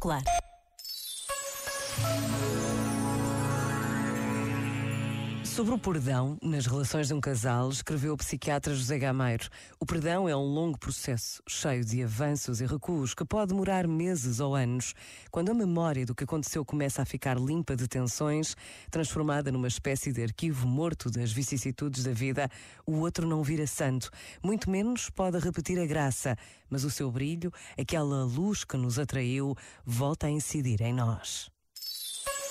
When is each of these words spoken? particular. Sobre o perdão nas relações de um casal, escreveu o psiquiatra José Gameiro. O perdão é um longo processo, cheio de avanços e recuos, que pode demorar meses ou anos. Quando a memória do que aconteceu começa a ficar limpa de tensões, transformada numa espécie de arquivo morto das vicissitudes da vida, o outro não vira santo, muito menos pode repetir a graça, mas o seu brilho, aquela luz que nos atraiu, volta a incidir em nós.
particular. 0.00 0.49
Sobre 5.50 5.74
o 5.74 5.78
perdão 5.78 6.38
nas 6.40 6.64
relações 6.64 7.08
de 7.08 7.14
um 7.14 7.20
casal, 7.20 7.68
escreveu 7.70 8.14
o 8.14 8.16
psiquiatra 8.16 8.72
José 8.72 8.96
Gameiro. 9.00 9.48
O 9.80 9.84
perdão 9.84 10.28
é 10.28 10.34
um 10.34 10.44
longo 10.44 10.78
processo, 10.78 11.42
cheio 11.46 11.84
de 11.84 12.04
avanços 12.04 12.60
e 12.60 12.66
recuos, 12.66 13.14
que 13.14 13.24
pode 13.24 13.48
demorar 13.48 13.88
meses 13.88 14.38
ou 14.38 14.54
anos. 14.54 14.94
Quando 15.28 15.50
a 15.50 15.54
memória 15.54 16.06
do 16.06 16.14
que 16.14 16.22
aconteceu 16.22 16.64
começa 16.64 17.02
a 17.02 17.04
ficar 17.04 17.36
limpa 17.36 17.74
de 17.74 17.88
tensões, 17.88 18.56
transformada 18.92 19.50
numa 19.50 19.66
espécie 19.66 20.12
de 20.12 20.22
arquivo 20.22 20.68
morto 20.68 21.10
das 21.10 21.32
vicissitudes 21.32 22.04
da 22.04 22.12
vida, 22.12 22.48
o 22.86 22.98
outro 23.00 23.26
não 23.26 23.42
vira 23.42 23.66
santo, 23.66 24.08
muito 24.42 24.70
menos 24.70 25.10
pode 25.10 25.36
repetir 25.40 25.80
a 25.80 25.84
graça, 25.84 26.36
mas 26.70 26.84
o 26.84 26.90
seu 26.90 27.10
brilho, 27.10 27.52
aquela 27.76 28.24
luz 28.24 28.62
que 28.62 28.76
nos 28.76 29.00
atraiu, 29.00 29.56
volta 29.84 30.28
a 30.28 30.30
incidir 30.30 30.80
em 30.80 30.94
nós. 30.94 31.50